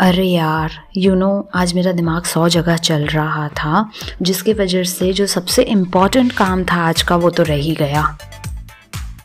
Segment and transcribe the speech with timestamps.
[0.00, 3.90] अरे यार you you no know, आज मेरा दिमाग सौ जगह चल रहा था
[4.22, 8.18] जिसके वजह से जो सबसे इंपॉर्टेंट काम था आज का वो तो रह ही गया।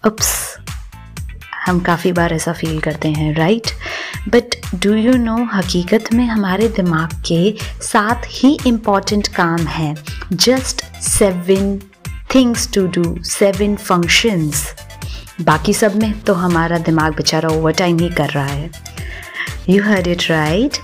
[0.05, 0.57] उप्स
[1.65, 3.67] हम काफ़ी बार ऐसा फील करते हैं right
[4.27, 9.95] but do you know हकीकत में हमारे दिमाग के साथ ही इंपॉर्टेंट काम हैं
[10.33, 11.79] just seven
[12.35, 14.75] things to do seven functions
[15.41, 18.98] बाकी सब में तो हमारा दिमाग बेचारा ओवर टाइम ही कर रहा है।
[19.69, 20.77] You heard it right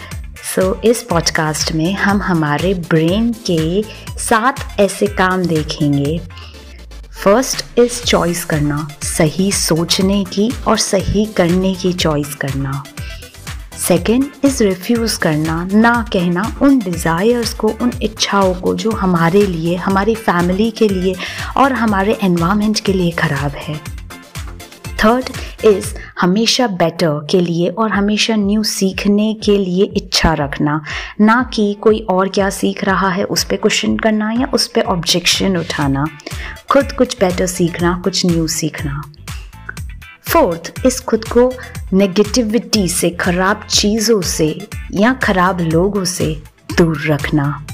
[0.55, 3.83] so इस पॉडकास्ट में हम हमारे ब्रेन के
[4.19, 6.19] सात ऐसे काम देखेंगे।
[7.23, 12.83] फ़र्स्ट इज़ चॉइस करना, सही सोचने की और सही करने की चॉइस करना।
[13.87, 19.75] सेकेंड इज़ रिफ्यूज़ करना, ना कहना उन डिज़ायर्स को, उन इच्छाओं को जो हमारे लिए,
[19.75, 21.15] हमारी फैमिली के लिए
[21.57, 23.94] और हमारे एनवायरमेंट के लिए ख़राब है।
[25.03, 25.29] थर्ड
[25.65, 30.81] इज़ हमेशा बेटर के लिए और हमेशा न्यू सीखने के लिए इच्छा रखना।
[31.21, 34.81] ना कि कोई और क्या सीख रहा है, उस पर क्वेश्चन करना या उस पर
[34.81, 36.05] ऑब्जेक्शन उठाना।
[36.69, 39.01] खुद कुछ बेटर सीखना, कुछ न्यू सीखना।
[40.29, 41.51] फोर्थ इस खुद को
[41.93, 46.41] नेगेटिविटी से, ख़राब चीज़ों से या ख़राब लोगों से
[46.77, 47.65] दूर रखना।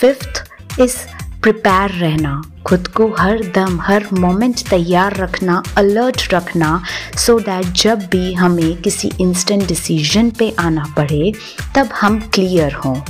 [0.00, 0.44] फिफ्थ
[0.80, 0.96] इस
[1.42, 6.84] प्रिपेयर रहना। खुद को हर दम, हर मोमेंट तैयार रखना अलर्ट रखना
[7.16, 11.32] सो so दैट जब भी हमें किसी इंस्टेंट डिसीज़न पे आना पड़े,
[11.74, 13.00] तब हम क्लियर हों।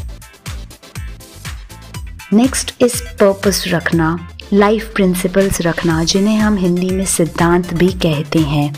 [2.33, 8.77] नेक्स्ट इज़ पर्पस रखना। लाइफ प्रिंसिपल्स रखना, जिन्हें हम हिंदी में सिद्धांत भी कहते हैं।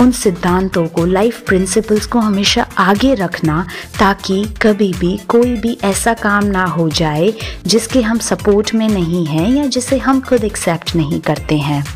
[0.00, 3.66] उन सिद्धांतों को लाइफ प्रिंसिपल्स को हमेशा आगे रखना,
[3.98, 7.34] ताकि कभी भी, कोई भी ऐसा काम ना हो जाए,
[7.66, 11.86] जिसके हम सपोर्ट में नहीं हैं, या जिसे हम खुद एक्सेप्ट नहीं करते हैं।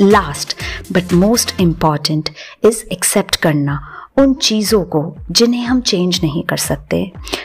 [0.00, 0.56] Last
[0.92, 2.28] but most important
[2.64, 5.00] is accept करना। उन चीज़ों को
[5.30, 7.00] जिन्हें हम चेंज नहीं कर सकते,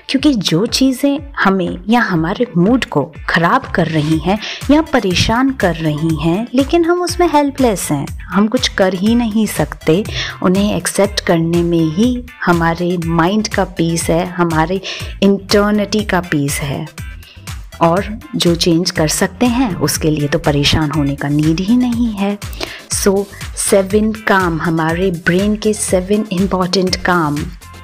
[0.09, 4.37] क्योंकि जो चीज़ें हमें या हमारे मूड को ख़राब कर रही हैं
[4.71, 9.45] या परेशान कर रही हैं, लेकिन हम उसमें हेल्पलेस हैं, हम कुछ कर ही नहीं
[9.47, 10.03] सकते,
[10.43, 14.81] उन्हें एक्सेप्ट करने में ही हमारे माइंड का पीस है, हमारे
[15.23, 16.85] इंटर्निटी का पीस है।
[17.81, 18.05] और
[18.35, 22.37] जो चेंज कर सकते हैं, उसके लिए तो परेशान होने का नीड ही नहीं है।
[23.03, 23.25] सो
[23.57, 27.37] सेवन काम हमारे ब्रेन के सेवन इंपॉर्टेंट काम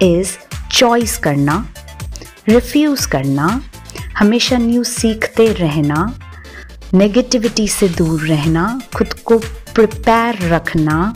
[0.04, 0.32] इज़
[0.72, 1.56] चॉइस करना
[2.50, 3.48] रिफ्यूज़ करना
[4.18, 6.06] हमेशा न्यू सीखते रहना
[6.94, 9.38] नेगेटिविटी से दूर रहना खुद को
[9.76, 11.14] प्रिपेयर रखना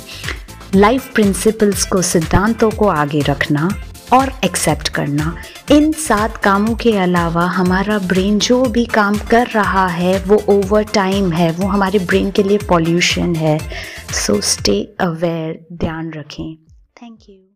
[0.76, 3.70] लाइफ प्रिंसिपल्स को सिद्धांतों को आगे रखना
[4.14, 5.38] और एक्सेप्ट करना।
[5.72, 10.84] इन सात कामों के अलावा हमारा ब्रेन जो भी काम कर रहा है, वो ओवर
[10.84, 13.60] टाइम है। वो हमारे ब्रेन के लिए पॉल्यूशन है।
[14.12, 16.58] सो स्टे अवेयर ध्यान रखें।
[17.04, 17.51] Thank you